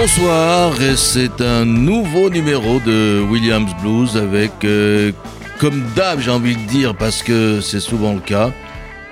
[0.00, 5.12] Bonsoir, c'est un nouveau numéro de Williams Blues avec, euh,
[5.58, 8.50] comme d'hab j'ai envie de dire parce que c'est souvent le cas,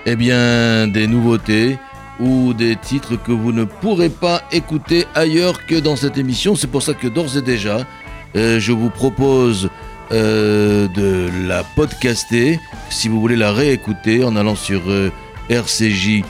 [0.06, 1.76] eh bien des nouveautés
[2.20, 6.56] ou des titres que vous ne pourrez pas écouter ailleurs que dans cette émission.
[6.56, 7.80] C'est pour ça que d'ores et déjà,
[8.34, 9.68] euh, je vous propose
[10.10, 12.58] euh, de la podcaster
[12.88, 14.80] si vous voulez la réécouter en allant sur
[15.50, 16.22] RCJ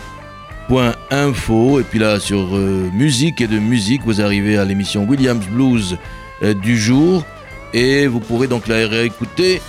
[1.11, 5.47] info et puis là sur euh, musique et de musique vous arrivez à l'émission Williams
[5.47, 5.97] Blues
[6.43, 7.25] euh, du jour
[7.73, 9.63] et vous pourrez donc la réécouter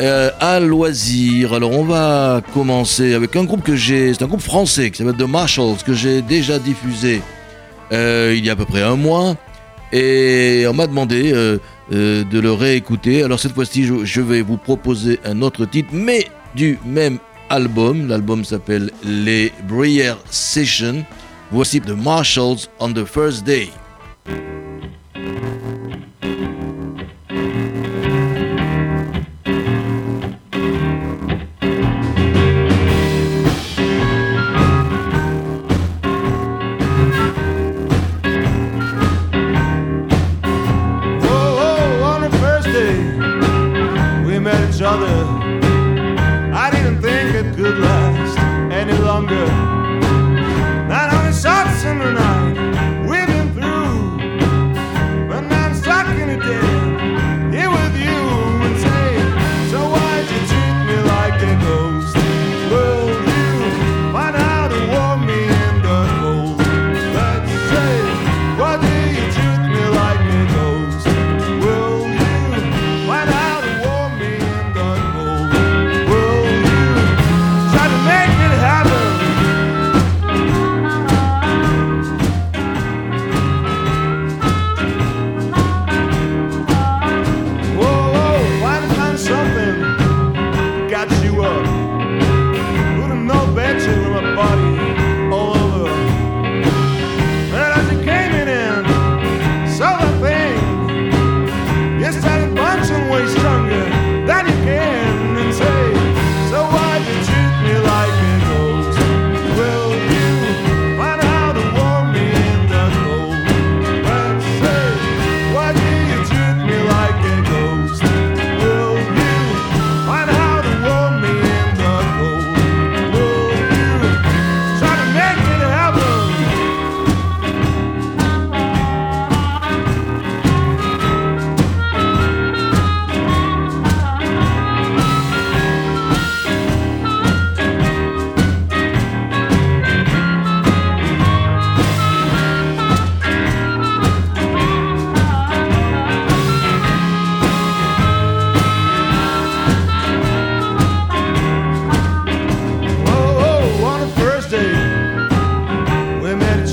[0.00, 1.52] euh, à loisir.
[1.52, 5.16] Alors on va commencer avec un groupe que j'ai, c'est un groupe français qui s'appelle
[5.16, 7.22] The Marshalls que j'ai déjà diffusé
[7.92, 9.36] il y a à peu près un mois
[9.92, 11.30] et on m'a demandé
[11.90, 13.22] de le réécouter.
[13.22, 17.18] Alors cette fois-ci je vais vous proposer un autre titre mais du même
[17.52, 18.08] album.
[18.08, 21.04] L'album s'appelle Les Briere Sessions.
[21.50, 23.70] Voici The Marshalls on the First Day.
[49.22, 49.61] longer.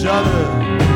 [0.09, 0.88] canı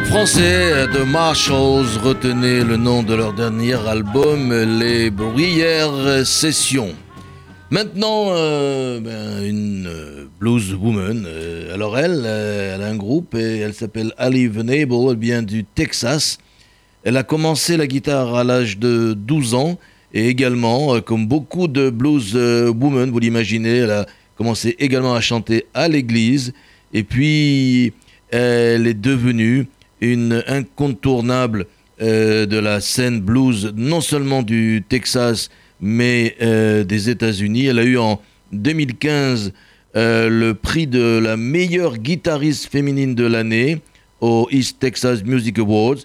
[0.00, 6.94] français de Marshalls, retenez le nom de leur dernier album, Les Bruyères Sessions.
[7.70, 11.24] Maintenant, euh, ben, une euh, blues woman.
[11.26, 15.64] Euh, alors elle, elle a un groupe et elle s'appelle Ali Venable, elle vient du
[15.64, 16.38] Texas.
[17.04, 19.78] Elle a commencé la guitare à l'âge de 12 ans
[20.14, 24.06] et également, comme beaucoup de blues women, vous l'imaginez, elle a
[24.36, 26.54] commencé également à chanter à l'église
[26.94, 27.92] et puis
[28.30, 29.66] elle est devenue
[30.02, 31.66] une incontournable
[32.00, 35.48] euh, de la scène blues, non seulement du Texas,
[35.80, 37.66] mais euh, des États-Unis.
[37.66, 38.20] Elle a eu en
[38.52, 39.52] 2015
[39.94, 43.80] euh, le prix de la meilleure guitariste féminine de l'année
[44.20, 45.98] au East Texas Music Awards.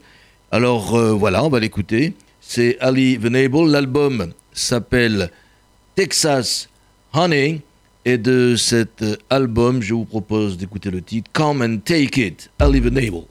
[0.51, 2.13] Alors voilà, on va l'écouter.
[2.39, 3.67] C'est Ali Venable.
[3.67, 5.29] L'album s'appelle
[5.95, 6.69] Texas
[7.13, 7.61] Honey.
[8.05, 12.79] Et de cet album, je vous propose d'écouter le titre Come and Take It, Ali
[12.79, 13.25] Venable.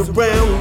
[0.00, 0.57] Around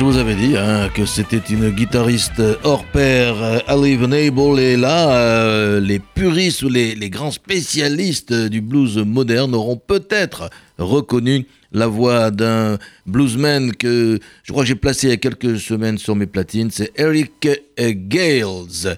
[0.00, 4.78] je vous avais dit hein, que c'était une guitariste hors pair, euh, Alive Nable, et
[4.78, 11.46] là, euh, les puristes ou les, les, grands spécialistes du blues moderne auront peut-être reconnu
[11.72, 15.98] la voix d'un bluesman que je crois que j'ai placé il y a quelques semaines
[15.98, 17.46] sur mes platines, c'est Eric
[17.78, 18.96] Gales.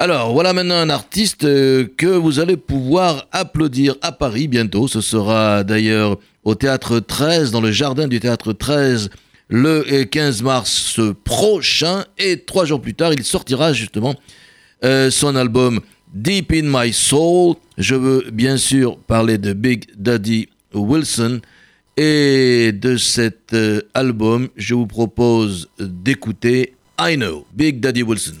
[0.00, 4.88] Alors, voilà maintenant un artiste euh, que vous allez pouvoir applaudir à Paris bientôt.
[4.88, 9.10] Ce sera d'ailleurs au Théâtre 13, dans le jardin du Théâtre 13,
[9.52, 12.04] le 15 mars prochain.
[12.18, 14.14] Et trois jours plus tard, il sortira justement
[14.82, 15.80] euh, son album
[16.14, 17.56] Deep in My Soul.
[17.76, 21.40] Je veux bien sûr parler de Big Daddy Wilson.
[21.98, 28.36] Et de cet euh, album, je vous propose d'écouter I Know, Big Daddy Wilson.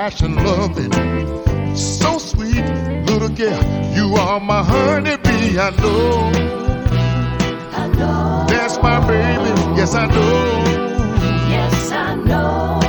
[0.00, 0.90] Fashioned loving.
[1.76, 2.64] So sweet,
[3.10, 3.62] little girl,
[3.94, 5.58] you are my honeybee.
[5.58, 6.32] I know.
[7.82, 8.46] I know.
[8.48, 9.50] That's my baby.
[9.76, 10.44] Yes, I know.
[11.54, 12.80] Yes, I know.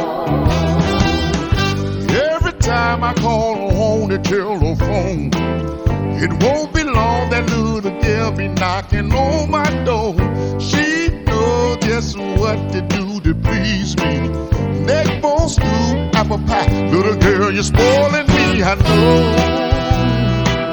[2.32, 5.32] Every time I call on the telephone,
[6.24, 10.14] it won't be long that little girl be knocking on my door.
[10.62, 14.30] She knows just what to do to please me.
[14.86, 15.81] Neck bone stew,
[16.32, 18.64] apple pie, little girl, you're spoiling me.
[18.64, 19.36] I know.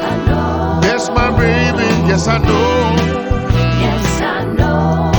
[0.04, 0.80] I know.
[0.82, 1.88] That's my baby.
[2.08, 2.94] Yes, I know.
[3.80, 5.12] Yes, I know.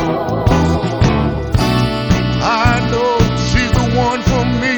[2.41, 3.19] I know
[3.50, 4.75] she's the one for me.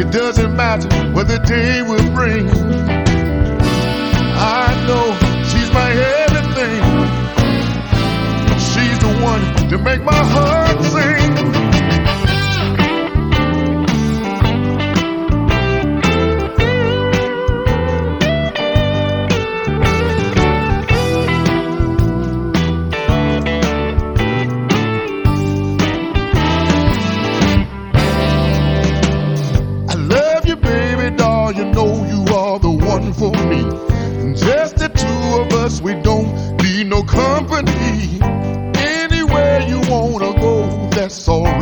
[0.00, 2.48] It doesn't matter what the day will bring.
[4.40, 5.14] I know
[5.50, 5.90] she's my
[6.24, 6.82] everything.
[8.58, 10.67] She's the one to make my heart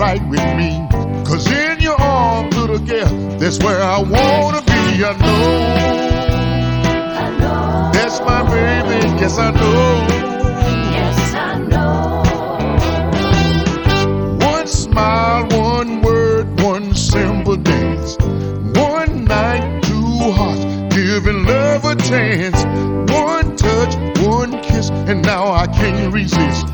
[0.07, 0.87] alright with me.
[1.25, 4.73] Cause in your arms, little girl, that's where I wanna be.
[5.05, 5.57] I know.
[7.19, 7.91] I know.
[7.93, 10.07] That's my baby, yes I know.
[10.93, 12.23] Yes, I know.
[14.47, 18.17] One smile, one word, one simple dance.
[18.79, 22.65] One night, two hearts, giving love a chance.
[23.13, 26.67] One touch, one kiss, and now I can't resist.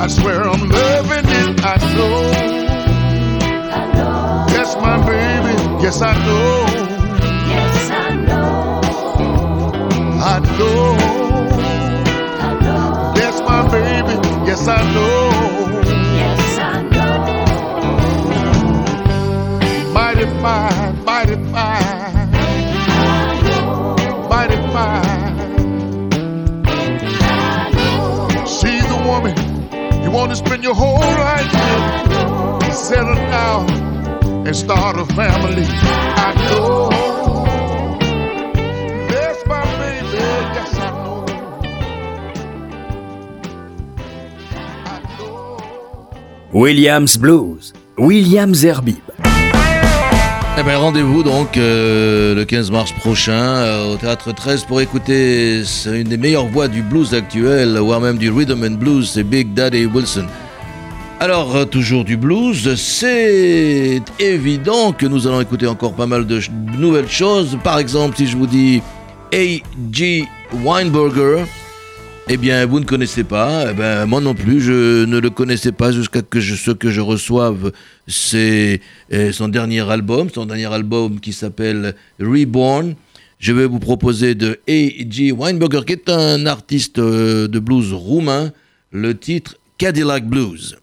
[0.00, 1.60] I swear I'm loving it.
[1.64, 2.30] I know.
[3.78, 4.46] I know.
[4.46, 5.54] That's my baby.
[5.82, 6.66] Yes, I know.
[7.50, 8.80] Yes, I know.
[10.22, 10.96] I know.
[12.46, 13.12] I know.
[13.16, 14.14] That's my baby.
[14.46, 15.30] Yes, I know.
[16.14, 16.62] Yes, I
[16.94, 17.18] know.
[19.92, 20.87] Mighty fine,
[30.08, 31.52] you want to spend your whole life
[32.62, 32.74] with.
[32.74, 33.68] Settle down
[34.46, 35.66] and start a family.
[35.66, 36.88] I know.
[39.10, 40.16] That's my baby.
[40.56, 41.26] Yes, I know.
[44.86, 45.58] I know.
[46.52, 49.07] Williams Blues, Williams Herbib.
[50.76, 56.16] Rendez-vous donc euh, le 15 mars prochain euh, au Théâtre 13 pour écouter une des
[56.16, 60.26] meilleures voix du blues actuel, voire même du rhythm and blues, c'est Big Daddy Wilson.
[61.20, 66.40] Alors, euh, toujours du blues, c'est évident que nous allons écouter encore pas mal de
[66.78, 67.58] nouvelles choses.
[67.64, 68.80] Par exemple, si je vous dis
[69.32, 70.26] A.G.
[70.64, 71.44] Weinberger,
[72.30, 73.70] eh bien, vous ne connaissez pas.
[73.70, 77.72] Eh ben, moi non plus, je ne le connaissais pas jusqu'à ce que je reçoive,
[78.34, 82.94] euh, son dernier album, son dernier album qui s'appelle Reborn.
[83.38, 85.32] Je vais vous proposer de A.G.
[85.32, 88.52] Weinberger, qui est un artiste euh, de blues roumain,
[88.92, 90.76] le titre Cadillac Blues.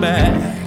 [0.00, 0.59] Back.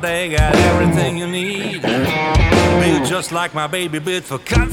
[0.00, 1.82] They got everything you need.
[1.82, 4.71] Built just like my baby built for comfort,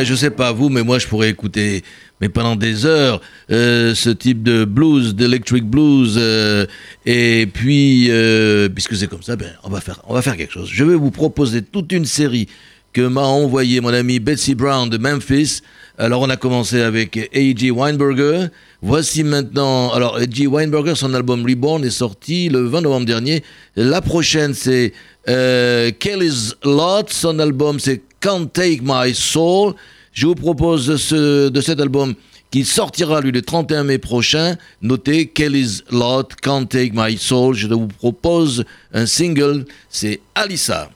[0.00, 1.82] Yeah, je sais pas vous, mais moi je pourrais écouter,
[2.20, 6.66] mais pendant des heures, euh, ce type de blues, d'electric blues, euh,
[7.06, 10.52] et puis euh, puisque c'est comme ça, ben on va faire, on va faire quelque
[10.52, 10.70] chose.
[10.72, 12.48] Je vais vous proposer toute une série
[12.92, 15.60] que m'a envoyé mon ami Betsy Brown de Memphis.
[15.98, 17.70] Alors on a commencé avec A.G.
[17.70, 18.46] Weinberger.
[18.82, 20.46] Voici maintenant, alors A.G.
[20.46, 23.44] Weinberger, son album Reborn est sorti le 20 novembre dernier.
[23.76, 24.92] La prochaine c'est
[25.26, 29.74] Kelly's Lot, son album c'est Can't Take My Soul.
[30.12, 32.14] Je vous propose de, ce, de cet album
[32.50, 34.56] qui sortira lui le 31 mai prochain.
[34.82, 37.54] Notez Kelly's Lot, Can't Take My Soul.
[37.54, 40.90] Je vous propose un single, c'est Alissa.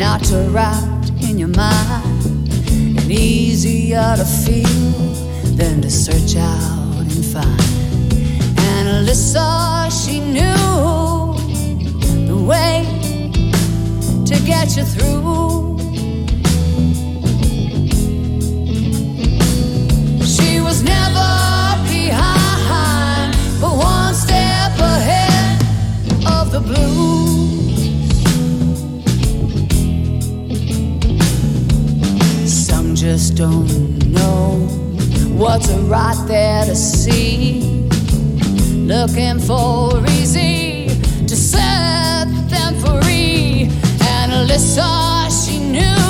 [0.00, 4.66] Not to write in your mind, and easier to feel
[5.58, 7.60] than to search out and find.
[8.70, 11.36] And Alyssa, she knew
[12.26, 12.86] the way
[14.24, 15.76] to get you through.
[20.24, 21.30] She was never
[21.90, 23.99] behind, but one
[33.20, 33.68] just don't
[34.06, 34.56] know
[35.36, 37.60] what's right there to see.
[38.72, 40.88] Looking for easy
[41.26, 43.68] to set them free.
[44.14, 46.09] And Alyssa, she knew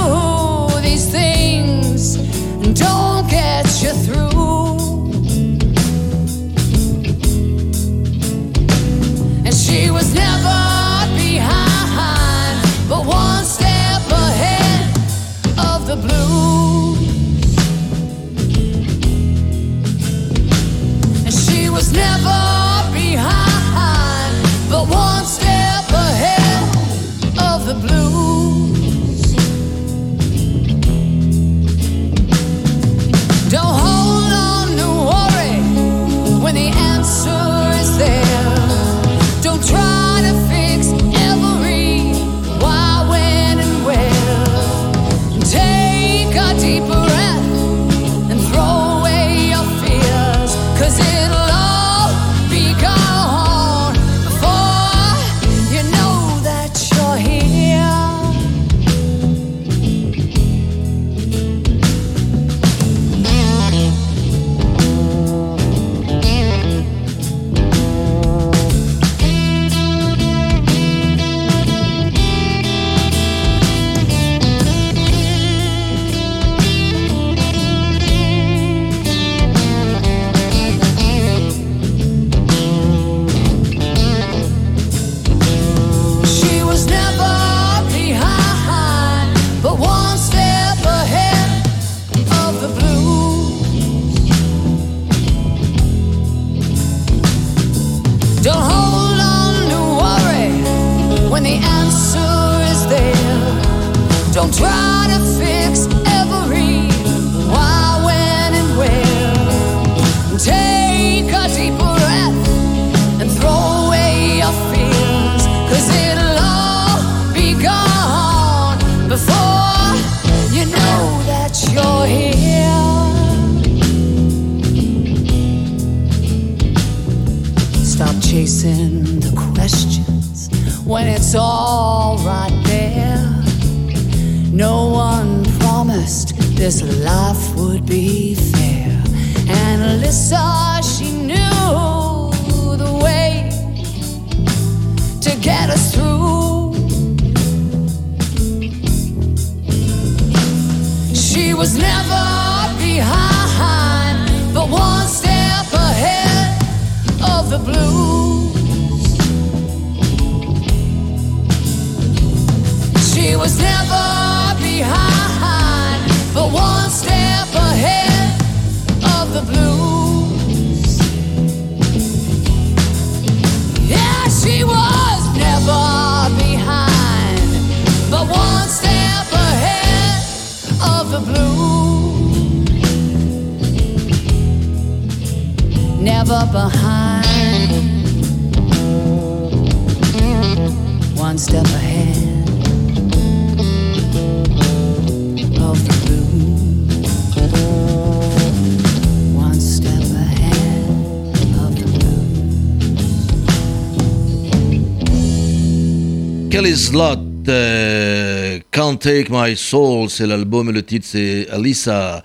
[206.60, 207.16] Kelly Slot,
[207.48, 212.22] euh, Can't Take My Soul, c'est l'album et le titre c'est Alissa.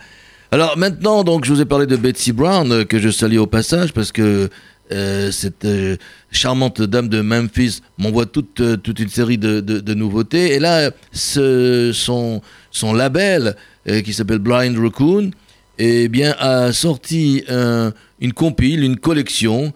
[0.52, 3.48] Alors maintenant, donc, je vous ai parlé de Betsy Brown, euh, que je salue au
[3.48, 4.50] passage, parce que
[4.92, 5.66] euh, cette
[6.32, 10.56] charmante dame de Memphis m'envoie toute, toute une série de, de- nouveautés.
[10.56, 13.56] Et là, son, son label,
[14.04, 15.32] qui s'appelle Blind Raccoon,
[15.78, 19.72] eh bien, a sorti un- une compile, une collection,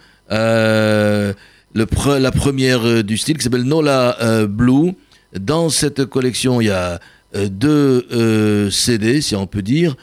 [1.73, 4.93] le pre- la première euh, du style, qui s'appelle Nola euh, Blue.
[5.39, 6.99] Dans cette collection, il y a
[7.35, 9.95] euh, deux CD, si on peut dire.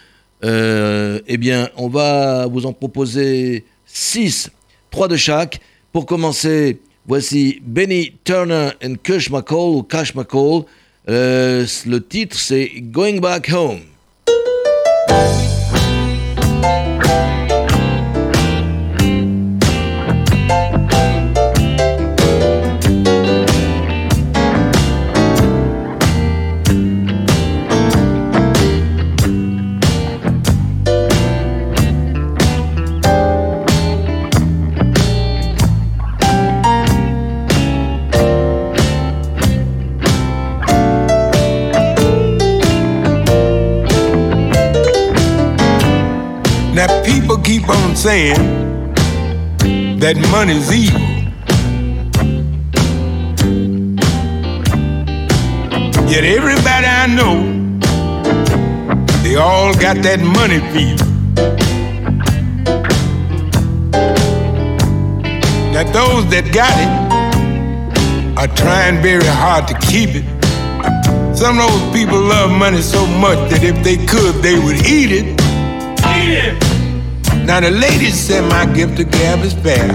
[0.43, 4.51] Eh bien, on va vous en proposer six,
[4.91, 5.61] trois de chaque.
[5.93, 10.63] Pour commencer, voici Benny Turner and Kush McCall Cash McCall.
[11.09, 13.81] Le titre, c'est Going Back Home.
[48.07, 48.95] Saying
[49.99, 51.01] that money's evil.
[56.09, 57.35] Yet everybody I know,
[59.25, 61.05] they all got that money fever.
[65.73, 66.93] Now those that got it
[68.39, 70.27] are trying very hard to keep it.
[71.37, 75.11] Some of those people love money so much that if they could, they would eat
[75.11, 75.27] it.
[76.07, 76.66] Eat it.
[77.47, 79.87] Now the ladies said my gift of gab is fair,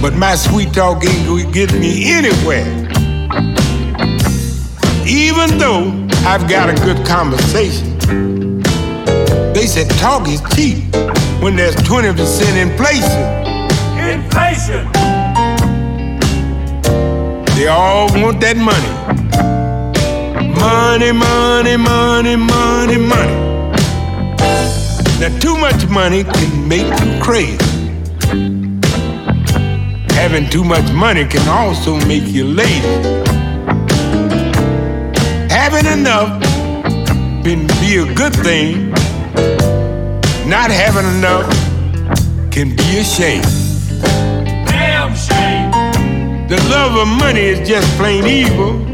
[0.00, 2.64] but my sweet talk ain't gonna get me anywhere.
[5.04, 7.98] Even though I've got a good conversation,
[9.54, 10.84] they said talk is cheap
[11.42, 12.14] when there's 20%
[12.62, 13.26] inflation.
[13.98, 14.86] Inflation.
[17.56, 18.92] They all want that money.
[20.60, 23.45] Money, money, money, money, money.
[25.18, 27.56] Now, too much money can make you crazy.
[30.14, 32.86] Having too much money can also make you lazy.
[35.48, 36.42] Having enough
[37.44, 38.90] can be a good thing.
[40.46, 41.48] Not having enough
[42.52, 43.42] can be a shame.
[44.68, 46.46] Damn shame.
[46.46, 48.84] The love of money is just plain evil.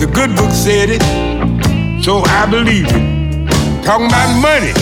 [0.00, 1.02] The good book said it,
[2.02, 3.17] so I believe it.
[3.88, 4.72] Talking about money.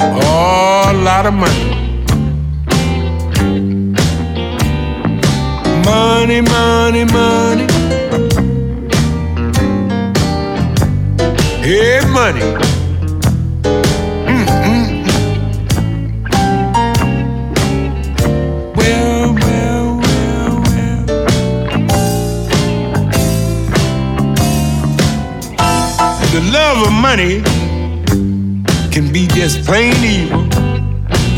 [0.00, 1.66] Oh, a lot of money.
[5.84, 7.66] Money, money, money.
[11.62, 12.69] Hey, money.
[27.10, 27.42] Money
[28.92, 30.44] can be just plain evil.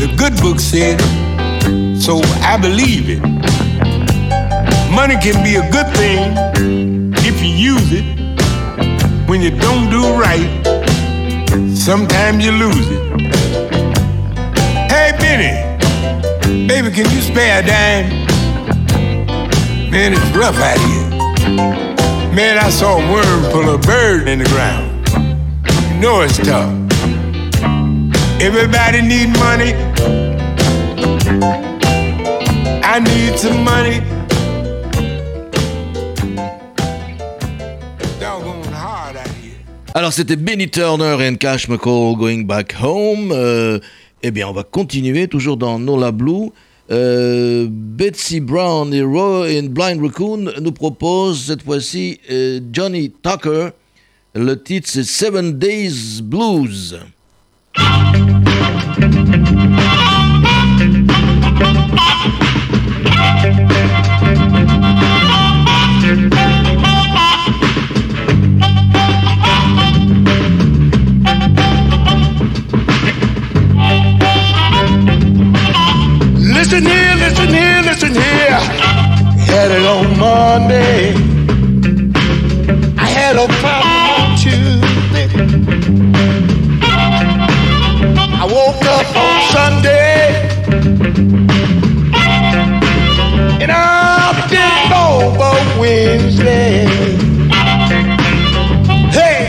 [0.01, 1.01] The good book said
[1.99, 3.21] so I believe it.
[4.93, 6.37] Money can be a good thing
[7.25, 8.05] if you use it.
[9.27, 10.51] When you don't do right,
[11.75, 13.03] sometimes you lose it.
[14.93, 15.53] Hey, Benny,
[16.67, 18.09] baby, can you spare a dime?
[19.89, 21.09] Man, it's rough out here.
[22.31, 24.92] Man, I saw a worm pull a bird in the ground.
[26.03, 26.67] You know it's tough.
[28.41, 29.73] Everybody need money.
[32.83, 34.01] I need some money.
[38.19, 39.55] Doggone hard out here.
[39.93, 43.31] Alors c'était Benny Turner and Cash McCall Going Back Home.
[43.31, 43.79] Euh,
[44.23, 46.49] eh bien on va continuer toujours dans Nola Blue.
[46.91, 53.69] Euh, Betsy Brown et Roy and Blind Raccoon nous proposent cette fois-ci euh, Johnny Tucker.
[54.35, 56.97] Le titre c'est Seven Days Blues.
[76.39, 78.57] Listen here, listen here, listen here.
[79.45, 81.13] Had it on Monday.
[82.97, 83.82] I had a problem
[89.63, 90.27] Sunday.
[93.63, 96.85] And I didn't over Wednesday.
[99.17, 99.47] Hey,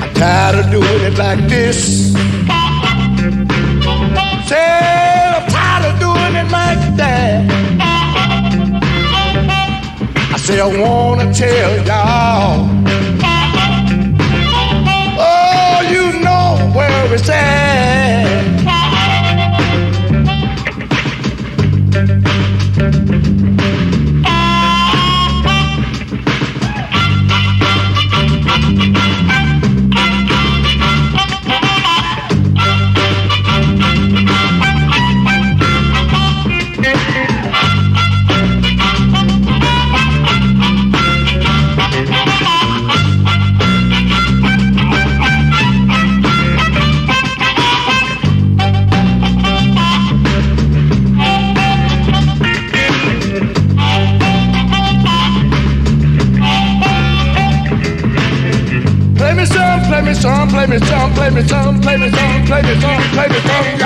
[0.00, 1.78] I'm tired of doing it like this.
[4.48, 7.40] Said I'm tired of doing it like that.
[10.34, 12.66] I say I wanna tell y'all.
[15.28, 17.69] Oh, you know where it's at.
[61.30, 63.79] Play me some, play me some, play me some, play me some,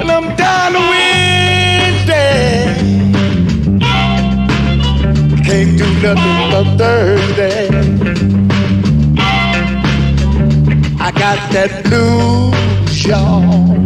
[0.00, 2.46] And I'm down to Wednesday.
[5.44, 7.68] Can't do nothing for Thursday.
[11.00, 13.76] I got that blues, y'all.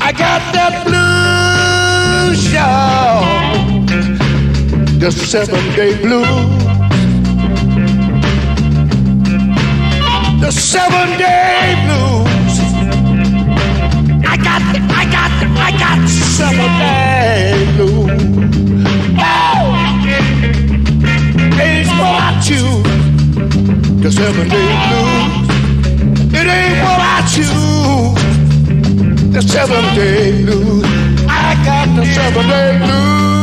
[0.00, 3.24] I got that blues, y'all.
[4.98, 6.79] The seven day blues.
[10.50, 12.58] Seven day blues.
[14.26, 18.10] I got, the, I got, the, I got the seven day blues.
[19.18, 19.62] Oh!
[21.60, 22.82] Ain't what I choose.
[24.02, 25.32] The seven day blues.
[26.34, 27.90] It ain't what I choose
[29.32, 30.84] the seven day blues.
[31.28, 33.39] I got the seven day blues.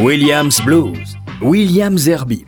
[0.00, 2.46] Williams Blues, Williams Herbib.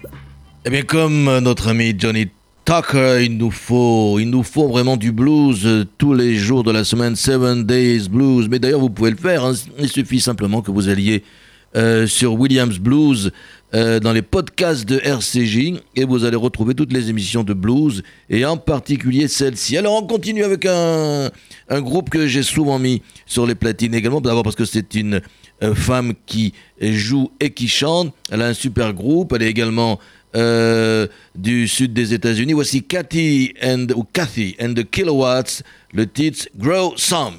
[0.64, 2.26] Eh bien, comme notre ami Johnny
[2.64, 6.70] Tucker, il nous faut, il nous faut vraiment du blues euh, tous les jours de
[6.72, 8.48] la semaine, Seven Days Blues.
[8.50, 9.44] Mais d'ailleurs, vous pouvez le faire.
[9.44, 9.54] hein.
[9.78, 11.22] Il suffit simplement que vous alliez
[11.76, 13.30] euh, sur Williams Blues
[13.74, 18.02] euh, dans les podcasts de RCJ et vous allez retrouver toutes les émissions de blues
[18.30, 19.76] et en particulier celle-ci.
[19.76, 21.30] Alors on continue avec un,
[21.68, 25.14] un groupe que j'ai souvent mis sur les platines également, d'abord parce que c'est une
[25.16, 25.20] euh,
[25.74, 28.14] femme qui joue et qui chante.
[28.30, 29.98] Elle a un super groupe, elle est également
[30.36, 32.52] euh, du sud des États-Unis.
[32.52, 34.06] Voici Cathy and, ou
[34.60, 37.38] and the Kilowatts, le titre Grow Some.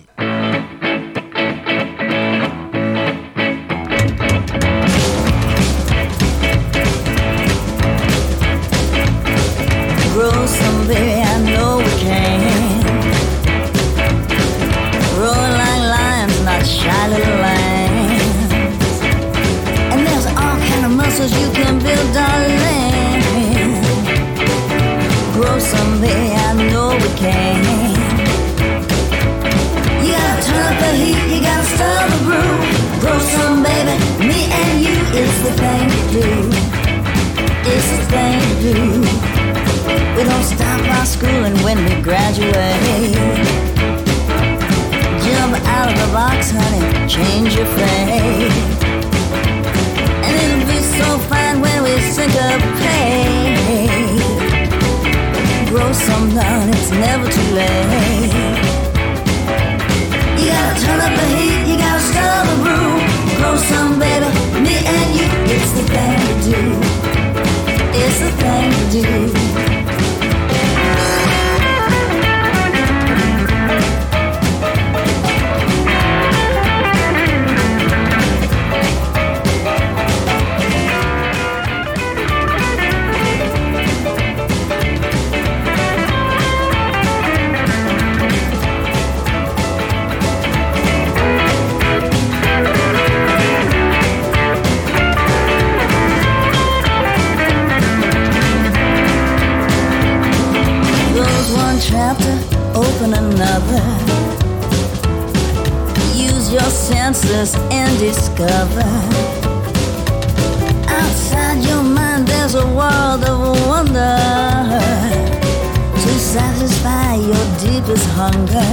[117.89, 118.69] Deepest hunger.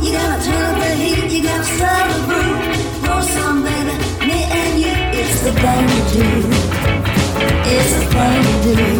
[0.00, 2.54] You gotta turn up the heat, you gotta stir the brew.
[3.08, 3.94] Roll some, baby,
[4.28, 6.28] me and you, it's the thing to do.
[7.74, 8.92] It's the thing to do.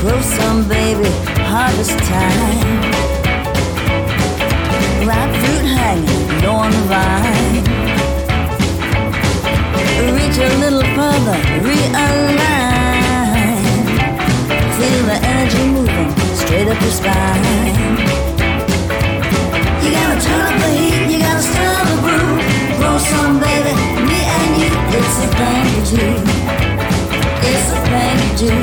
[0.00, 1.10] Grow some baby,
[1.50, 2.80] harvest time.
[5.06, 7.64] Ripe fruit hanging low on the vine.
[10.16, 12.59] Reach a little further, realign.
[16.70, 17.42] Up your spine.
[19.82, 22.30] You gotta turn up the heat, you gotta stir the brew.
[22.78, 23.74] Grow some baby,
[24.06, 26.08] me and you, it's a thing to do.
[27.50, 28.54] It's a thing to do.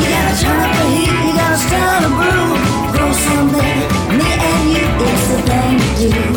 [0.00, 2.46] You gotta turn up the heat, you gotta stir the brew.
[2.92, 3.86] Grow some baby,
[4.18, 6.35] me and you, it's the thing to do.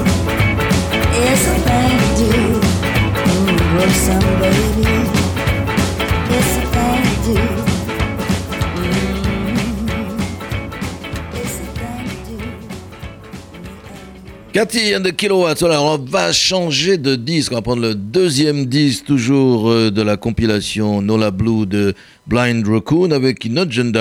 [14.65, 15.61] The Kilowatts.
[15.61, 17.53] Voilà, on va changer de disque.
[17.53, 21.93] On va prendre le deuxième disque, toujours euh, de la compilation Nola Blue de
[22.27, 23.93] Blind Raccoon, avec une autre jeune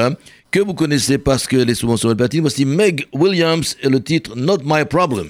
[0.50, 2.40] que vous connaissez parce qu'elle est souvent sur le platine.
[2.40, 5.28] Voici Meg Williams et le titre Not My Problem.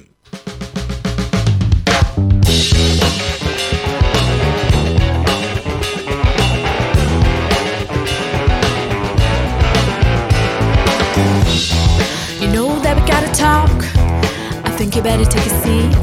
[14.99, 15.95] You better take a seat.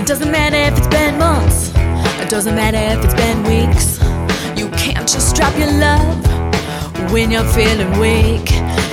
[0.00, 1.72] It doesn't matter if it's been months,
[2.22, 3.98] it doesn't matter if it's been weeks.
[4.56, 8.52] You can't just drop your love when you're feeling weak.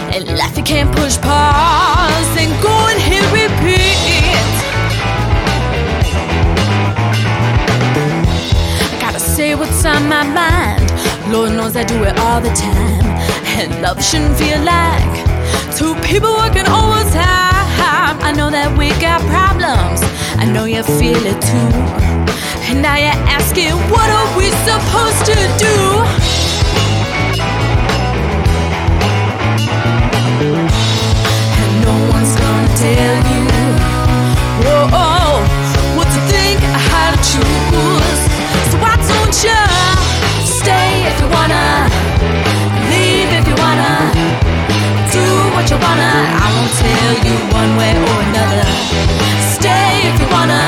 [0.10, 4.56] And life, you can't push pause and go and hit repeat.
[8.92, 10.90] I gotta say what's on my mind.
[11.32, 13.06] Lord knows I do it all the time.
[13.60, 15.14] And love shouldn't feel like
[15.78, 17.57] two people working overtime.
[17.80, 20.01] I know that we got problems.
[20.38, 21.71] I know you feel it too.
[22.69, 25.75] And now you're asking, what are we supposed to do?
[31.57, 33.45] And no one's gonna tell you,
[34.65, 35.41] whoa,
[35.95, 37.87] what to think, how to choose.
[47.08, 48.66] fail you one way or another.
[49.55, 50.64] Stay if you wanna,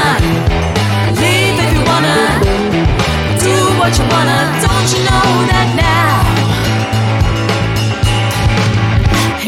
[1.21, 2.17] leave if you wanna,
[3.45, 4.39] do what you wanna.
[4.65, 6.15] Don't you know that now?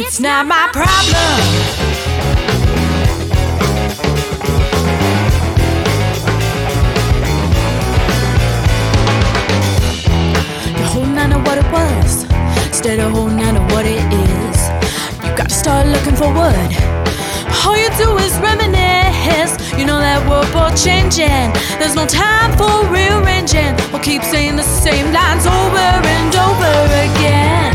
[0.04, 1.40] It's not my problem.
[10.78, 12.26] You're holding on to what it was
[12.68, 14.41] instead of holding on to what it is.
[15.36, 16.72] Gotta start looking forward.
[17.66, 19.56] All you do is reminisce.
[19.78, 21.54] You know that we're both changing.
[21.80, 23.76] There's no time for rearranging.
[23.92, 26.74] We'll keep saying the same lines over and over
[27.08, 27.74] again.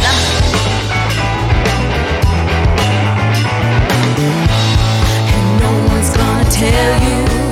[5.33, 7.46] And no one's gonna tell you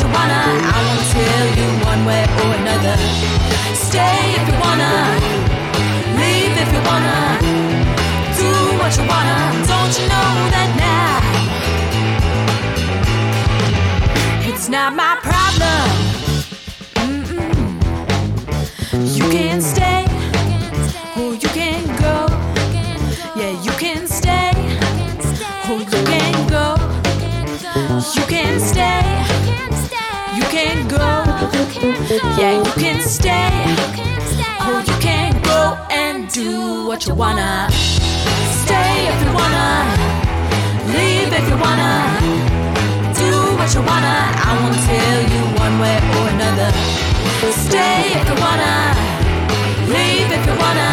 [0.00, 0.42] you wanna?
[0.74, 2.96] I won't tell you one way or another.
[3.74, 4.92] Stay if you wanna,
[6.20, 7.18] leave if you wanna,
[8.40, 9.38] do what you wanna.
[9.70, 11.20] Don't you know that now?
[14.48, 15.88] It's not my problem.
[17.04, 17.54] Mm-mm.
[19.16, 20.04] You can stay,
[21.16, 22.16] or you can go.
[23.36, 24.52] Yeah, you can stay,
[25.68, 26.76] or you can go.
[28.14, 29.02] You can stay,
[30.50, 30.98] can go.
[32.36, 33.50] Yeah, you can stay,
[34.66, 37.68] or you can go and do what you wanna.
[38.62, 39.68] Stay if you wanna,
[40.96, 41.92] leave if you wanna
[43.14, 44.16] do what you wanna.
[44.48, 46.70] I won't tell you one way or another.
[47.66, 48.74] Stay if you wanna,
[49.94, 50.90] leave if you wanna.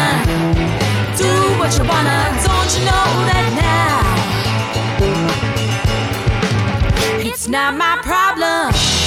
[1.24, 2.18] Do what you wanna.
[2.46, 3.98] Don't you know that now?
[7.28, 8.97] It's not my problem.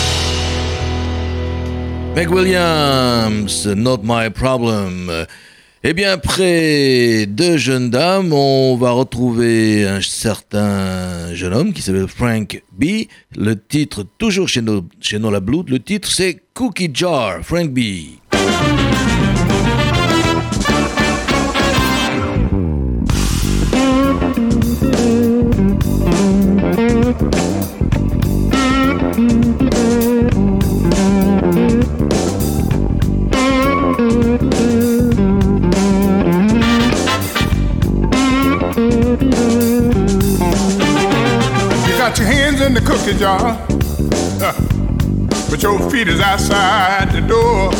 [2.13, 5.25] Meg Williams, Not My Problem.
[5.83, 12.07] Eh bien, après deux jeunes dames, on va retrouver un certain jeune homme qui s'appelle
[12.07, 13.07] Frank B.
[13.35, 17.79] Le titre, toujours chez, nos, chez Nola Blood, le titre c'est Cookie Jar, Frank B.
[42.61, 43.57] in the cookie jar,
[45.49, 47.71] but your feet is outside the door.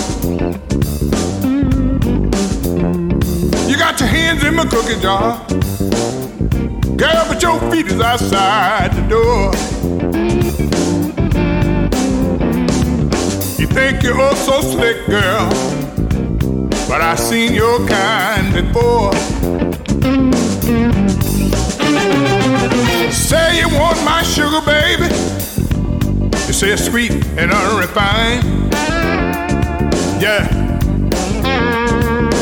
[3.70, 5.46] You got your hands in my cookie jar,
[6.98, 9.52] girl, but your feet is outside the door.
[13.60, 15.50] You think you're oh so slick, girl,
[16.88, 19.14] but I seen your kind before.
[23.12, 25.14] Say you want my sugar, baby.
[26.48, 28.44] You say it's sweet and unrefined.
[30.20, 30.44] Yeah.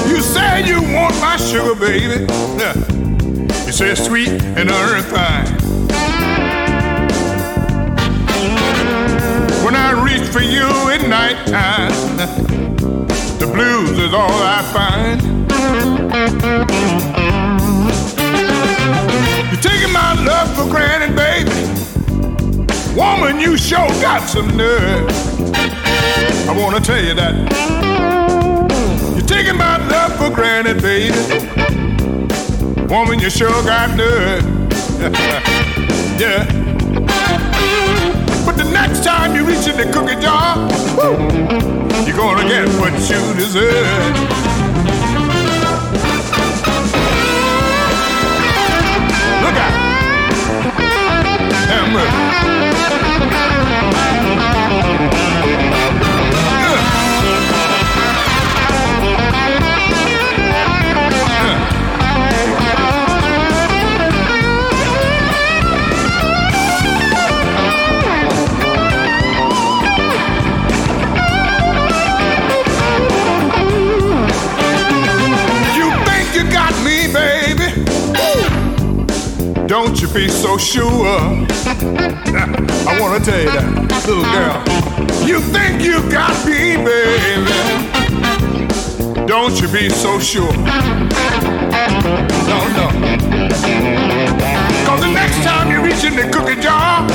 [0.08, 2.26] You say you want my sugar, baby.
[2.62, 2.76] Yeah.
[3.66, 5.50] You say it's sweet and unrefined.
[9.66, 11.94] When I reach for you at nighttime,
[13.42, 15.20] the blues is all I find.
[19.52, 21.79] You're taking my love for granted, baby.
[23.00, 25.10] Woman, you sure got some nerve.
[26.50, 27.34] I wanna tell you that.
[29.16, 31.16] You're taking my love for granted, baby.
[32.94, 34.44] Woman, you sure got nerve.
[36.20, 36.44] yeah.
[38.46, 40.58] But the next time you reach in the cookie jar,
[42.06, 44.14] you're gonna get what you deserve.
[49.42, 49.90] Look out.
[51.72, 52.59] Have
[79.82, 81.08] Don't you be so sure?
[81.08, 83.72] I wanna tell you that,
[84.06, 84.60] little girl.
[85.26, 87.48] You think you got me, baby?
[89.26, 90.52] Don't you be so sure?
[92.44, 92.92] No, no.
[94.84, 97.08] Cause the next time you reach in the cookie jar,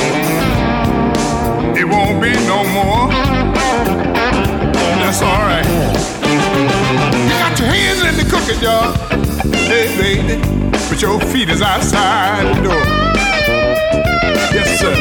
[1.76, 3.10] it won't be no more.
[5.04, 5.66] That's alright.
[7.28, 8.96] You got your hands in the cookie jar,
[9.68, 10.63] Hey, baby.
[10.88, 12.84] But your feet is outside the door.
[14.52, 14.94] Yes, sir.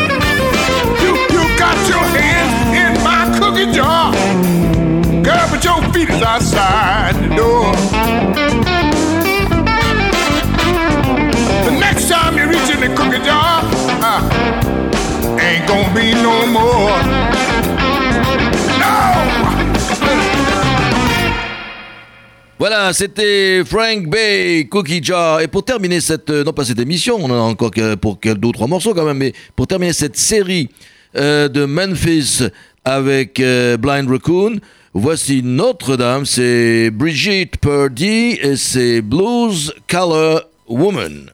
[1.04, 4.12] You, you got your hands in my cookie jar.
[5.24, 7.72] Girl, but your feet is outside the door.
[11.66, 13.62] The next time you reach in the cookie jar,
[14.02, 17.43] uh, ain't gonna be no more.
[22.66, 25.42] Voilà, c'était Frank Bay, Cookie Jar.
[25.42, 28.48] Et pour terminer cette, euh, non pas cette émission, on en a encore pour deux
[28.48, 30.70] ou trois morceaux quand même, mais pour terminer cette série
[31.18, 32.42] euh, de Memphis
[32.86, 34.62] avec euh, Blind Raccoon,
[34.94, 41.32] voici Notre-Dame, c'est Brigitte Purdy et c'est Blues Color Woman.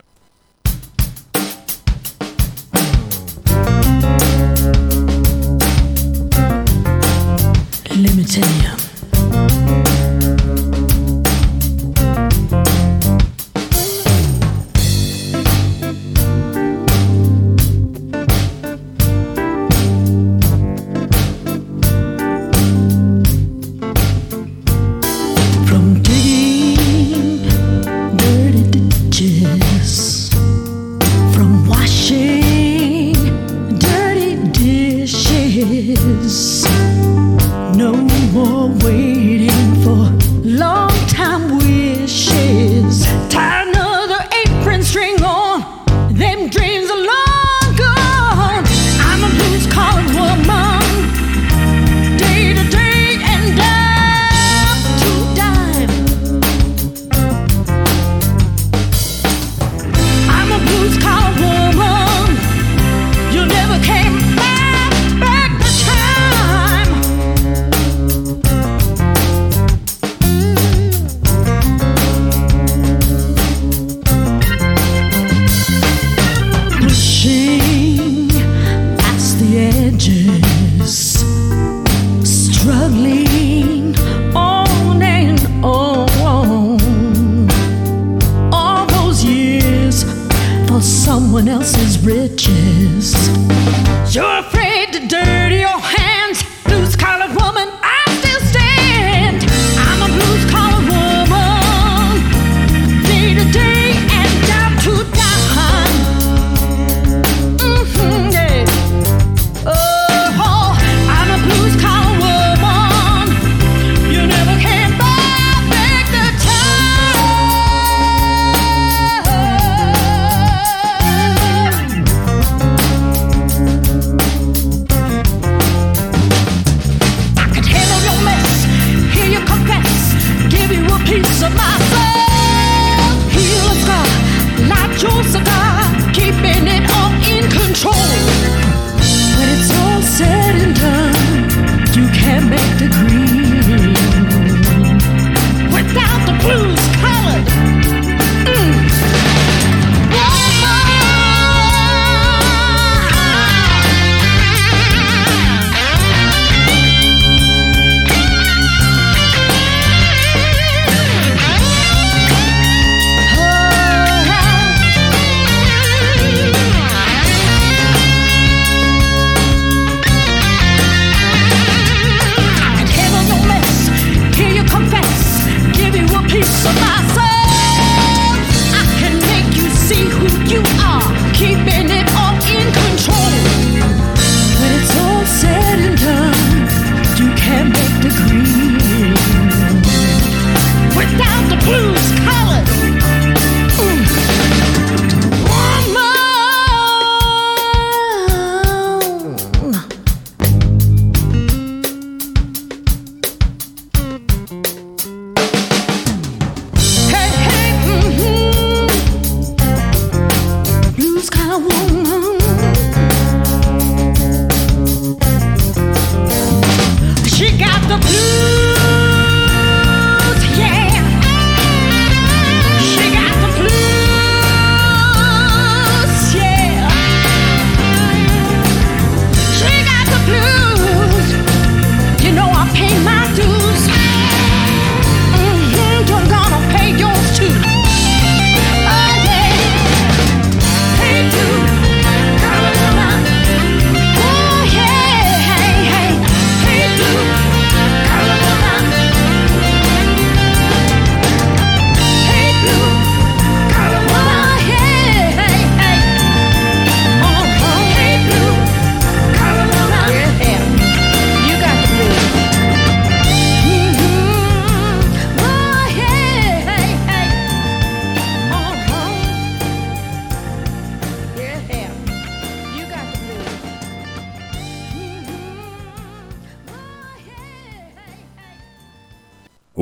[31.34, 32.39] From washing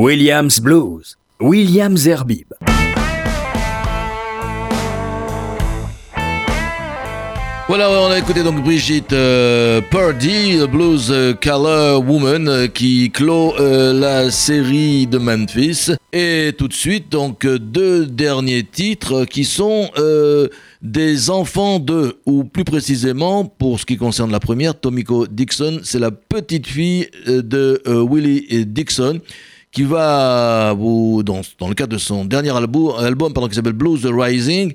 [0.07, 2.53] Williams Blues, Williams Herbib.
[7.67, 13.91] Voilà, on a écouté donc Brigitte euh, Purdy, Blues Color Woman, euh, qui clôt euh,
[13.91, 15.91] la série de Memphis.
[16.13, 20.47] Et tout de suite, donc, euh, deux derniers titres qui sont euh,
[20.81, 25.99] des enfants de, ou plus précisément, pour ce qui concerne la première, Tomiko Dixon, c'est
[25.99, 29.19] la petite fille euh, de euh, Willie Dixon
[29.77, 33.73] qui va vous dans, dans le cadre de son dernier album, album pardon, qui s'appelle
[33.73, 34.73] Blues The Rising,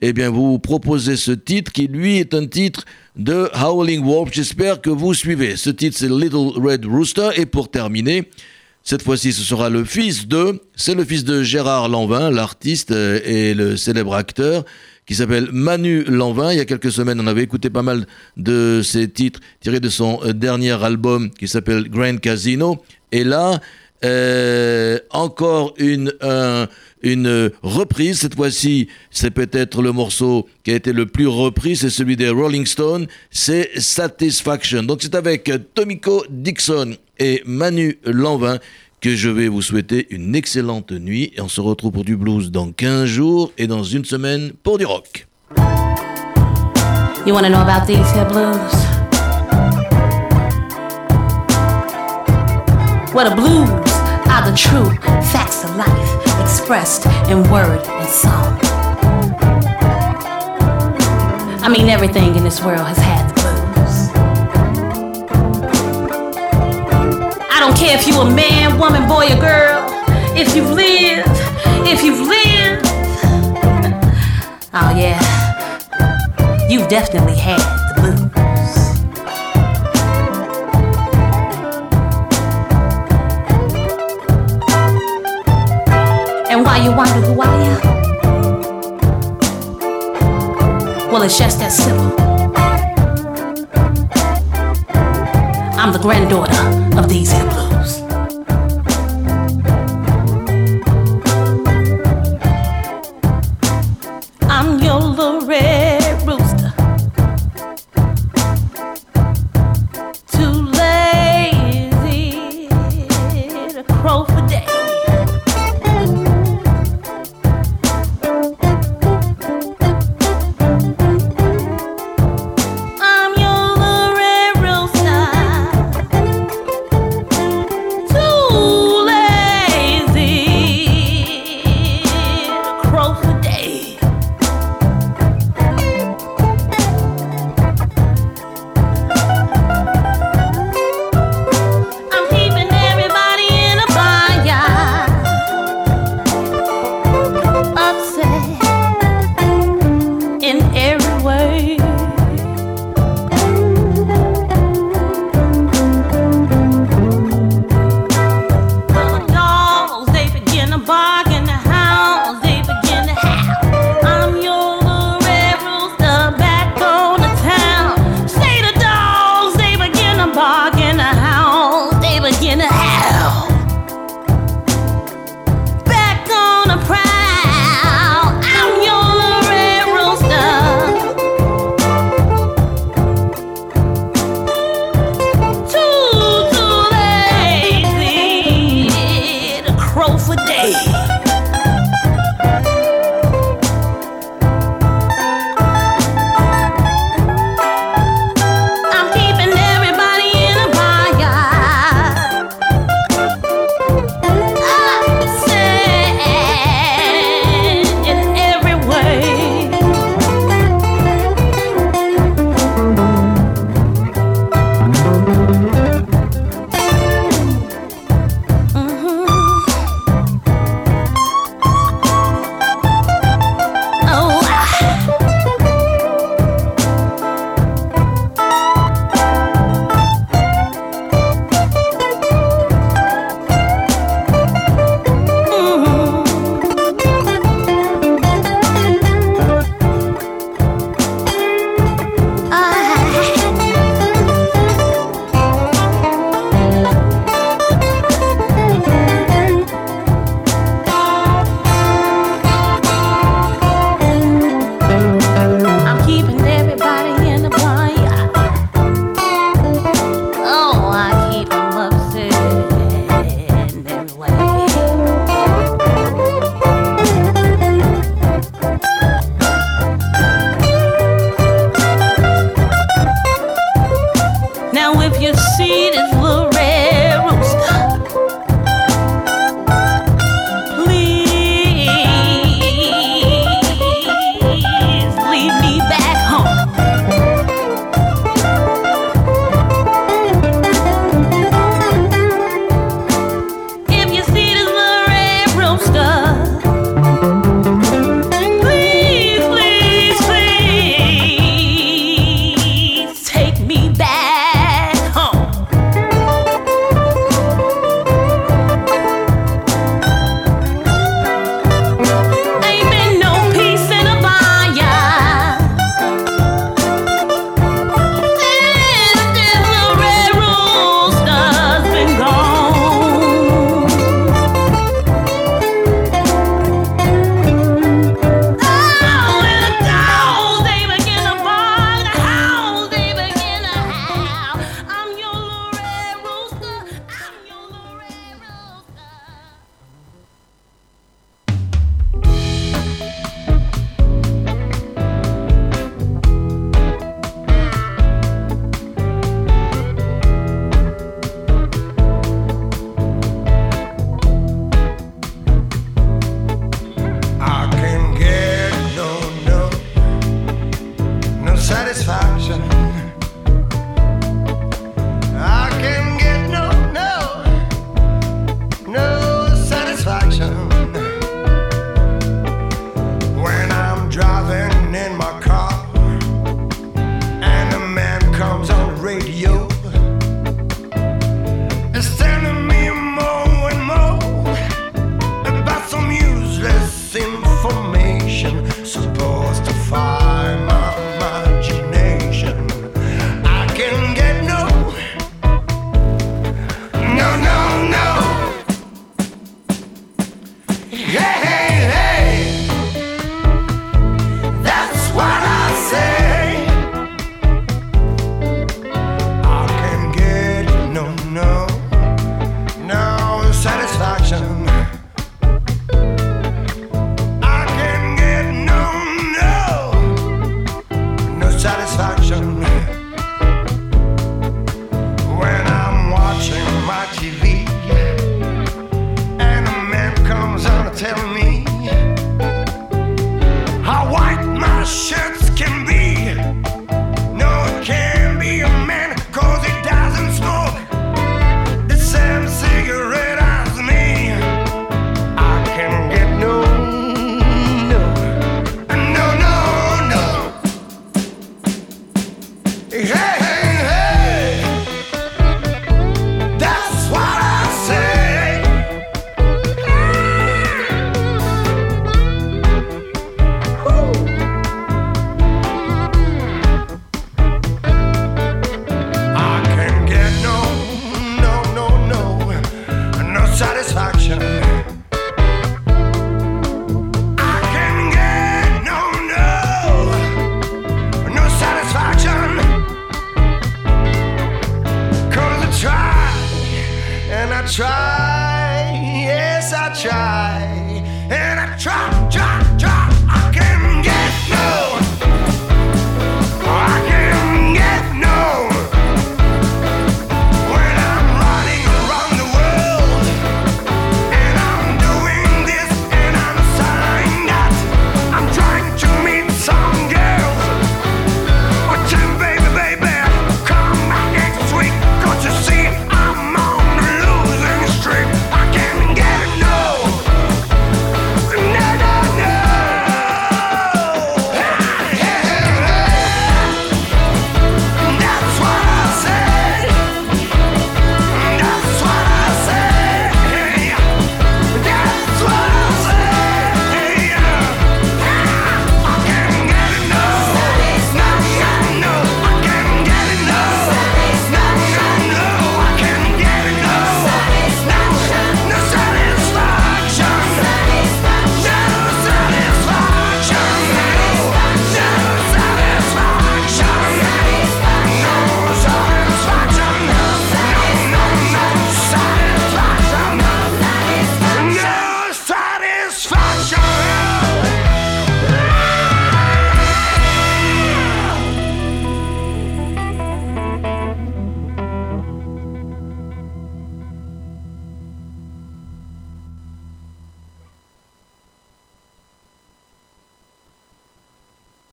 [0.00, 2.84] eh bien vous proposez ce titre qui lui est un titre
[3.16, 4.30] de Howling Wolf.
[4.32, 5.56] J'espère que vous suivez.
[5.56, 8.30] Ce titre c'est Little Red Rooster et pour terminer.
[8.84, 13.18] Cette fois-ci, ce sera le fils de, c'est le fils de Gérard Lanvin, l'artiste euh,
[13.24, 14.64] et le célèbre acteur,
[15.04, 16.52] qui s'appelle Manu Lanvin.
[16.52, 19.88] Il y a quelques semaines, on avait écouté pas mal de ses titres tirés de
[19.88, 22.84] son euh, dernier album qui s'appelle Grand Casino.
[23.10, 23.60] Et là,
[24.04, 26.66] euh, encore une, un-
[27.02, 28.20] une reprise.
[28.20, 32.28] Cette fois-ci, c'est peut-être le morceau qui a été le plus repris, c'est celui des
[32.28, 34.82] Rolling Stones, c'est Satisfaction.
[34.82, 38.58] Donc c'est avec Tomiko Dixon et Manu Lanvin
[39.00, 42.50] que je vais vous souhaiter une excellente nuit et on se retrouve pour du blues
[42.50, 45.26] dans 15 jours et dans une semaine pour du rock.
[47.26, 48.72] You wanna know about these here blues?
[53.14, 53.93] Well, the blues
[54.34, 54.90] are the true
[55.30, 58.58] facts of life expressed in word and song.
[61.62, 64.10] I mean, everything in this world has had the blues.
[67.48, 69.86] I don't care if you're a man, woman, boy, or girl.
[70.36, 71.28] If you've lived,
[71.86, 72.84] if you've lived.
[74.76, 75.20] Oh, yeah.
[76.68, 77.73] You've definitely had
[86.84, 87.80] you wonder who I am?
[91.10, 92.12] Well, it's just that simple.
[95.80, 97.63] I'm the granddaughter of these blues.